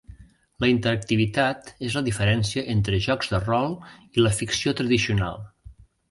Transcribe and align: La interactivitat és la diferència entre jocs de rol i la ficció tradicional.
La 0.63 0.67
interactivitat 0.69 1.67
és 1.87 1.97
la 1.97 2.01
diferència 2.07 2.63
entre 2.75 2.99
jocs 3.07 3.29
de 3.33 3.41
rol 3.43 3.75
i 4.17 4.25
la 4.25 4.33
ficció 4.39 4.73
tradicional. 4.81 5.37